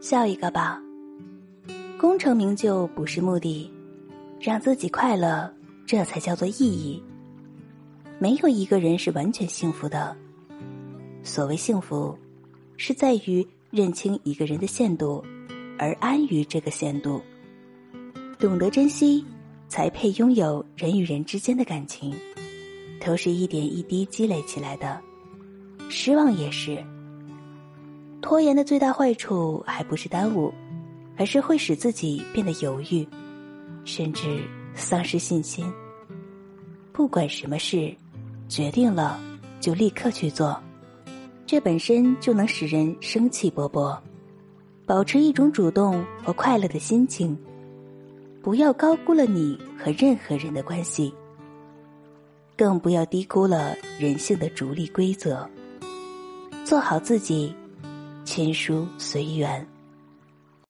[0.00, 0.80] 笑一个吧。
[1.98, 3.70] 功成名就不是目的，
[4.40, 5.52] 让自己快乐，
[5.86, 7.02] 这才叫做意义。
[8.18, 10.16] 没有一个人是完全幸福的。
[11.22, 12.18] 所谓幸福，
[12.78, 15.22] 是在于认清一个人的限度，
[15.78, 17.20] 而安于这个限度。
[18.38, 19.22] 懂得珍惜，
[19.68, 22.14] 才配拥有人与人之间的感情，
[23.04, 24.98] 都是一点一滴积累起来的。
[25.90, 26.82] 失望也是。
[28.20, 30.52] 拖延的最大坏处，还不是耽误，
[31.16, 33.06] 而是会使自己变得犹豫，
[33.84, 34.42] 甚至
[34.74, 35.64] 丧失信心。
[36.92, 37.94] 不管什么事，
[38.48, 39.18] 决定了
[39.60, 40.60] 就立刻去做，
[41.46, 43.96] 这本身就能使人生气勃勃。
[44.86, 47.36] 保持一种主动和快乐的心情。
[48.42, 51.12] 不要高估了你和任何人的关系，
[52.56, 55.48] 更不要低估了人性的逐利规则。
[56.64, 57.54] 做好自己，
[58.30, 59.79] 亲疏随缘。